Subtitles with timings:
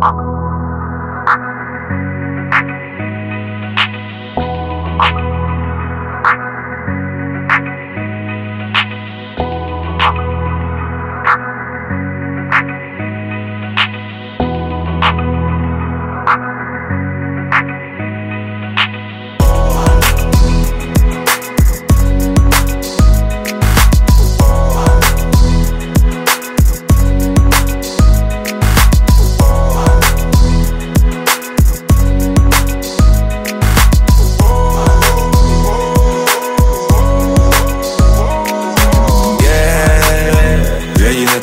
[0.00, 0.57] Yeah,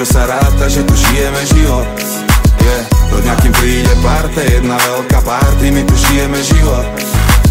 [0.00, 1.84] čo sa ráta, že tu žijeme život.
[2.64, 2.82] Yeah,
[3.12, 6.88] do dňa kým príde parte, jedna veľká party, my tu žijeme život.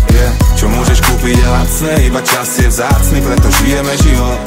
[0.09, 4.41] Yeah, čo môžeš kúpiť je lacné, iba čas je vzácny, preto žijeme život.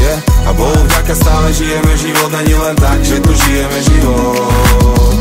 [0.00, 5.16] Yeah, a Bohu vďaka stále žijeme život, ani len tak, že tu žijeme život.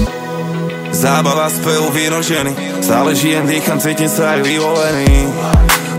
[0.95, 5.27] Zábava, spev, víno, ženy Stále žijem, dýcham, cítim sa aj vyvolený.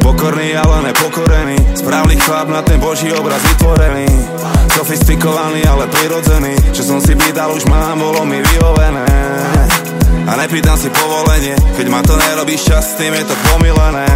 [0.00, 4.10] Pokorný, ale nepokorený Správny chlap na ten boží obraz vytvorený.
[4.74, 6.58] Sofistikovaný, ale prirodzený.
[6.74, 9.55] Čo som si pýtal, už mám, bolo mi vyhovené
[10.46, 11.58] nepýtam si povolenie.
[11.74, 14.06] Keď ma to nerobí šťastným, je to pomilené.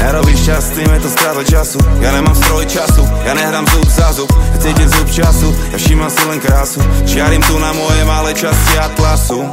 [0.00, 1.78] Nerobíš šťastným, je to strata času.
[2.00, 4.32] Ja nemám stroj času, ja nehrám zub za zub.
[4.32, 6.80] Ja cítim zub času, ja všímam si len krásu.
[7.04, 9.44] Čiarím tu na moje malé časti atlasu.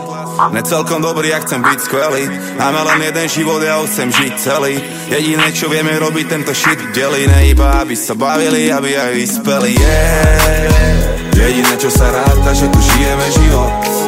[0.56, 2.24] Necelkom dobrý, ja chcem byť skvelý.
[2.56, 4.80] Máme len jeden život, ja ho chcem žiť celý.
[5.12, 9.76] Jediné, čo vieme robiť, tento shit delí Ne iba, aby sa bavili, aby aj vyspeli.
[9.76, 11.36] Yeah.
[11.36, 14.05] Jediné, čo sa ráta, že tu žijeme život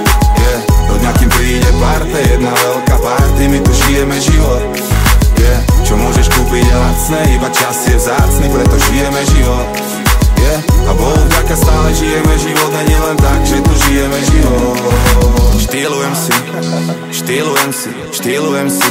[17.12, 18.90] Štýlujem si, štýlujem si,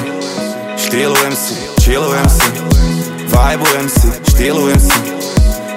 [0.76, 2.50] štýlujem si chillujem si
[3.30, 4.98] Vibujem si, štýlujem si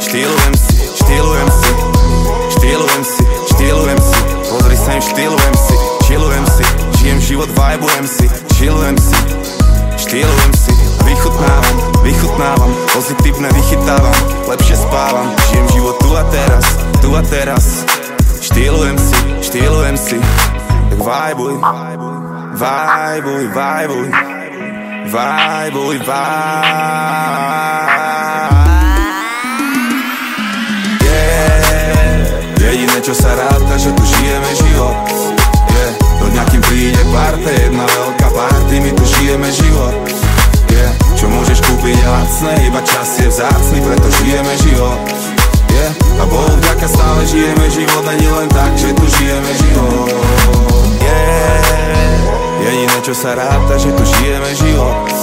[0.02, 1.72] Štýlujem si, štýlujem si
[2.50, 3.24] Štýlujem si,
[3.54, 4.18] štýlujem si.
[4.50, 5.76] Pozri sem, štýlujem si,
[6.09, 6.66] chillujem si
[6.98, 8.25] Žijem život, vibujem si,
[8.58, 9.18] chillujem si
[10.02, 10.74] Štýlujem si,
[11.06, 14.18] vychutnávam, vychutnávam Pozitívne vychytávam,
[14.50, 16.66] lepšie spávam Žijem život tu a teraz,
[17.06, 17.86] tu a teraz
[21.30, 21.62] Tak vibuj,
[22.58, 24.08] vibuj, vibuj
[25.06, 26.02] Vibuj, vibuj
[31.06, 34.98] Yeah Jediné čo sa ráta, že tu žijeme život.
[35.70, 39.94] Yeah Do dňa príde parte, jedna veľká party My tu žijeme život.
[40.74, 44.98] Yeah Čo môžeš kúpiť je lacné, iba čas je vzácny Preto žijeme život.
[45.78, 50.09] Yeah A Bohu vďaka stále žijeme život Ani len tak, že tu žijeme život
[53.09, 55.19] Yeah Jediné čo sa ráta, že tu žijeme život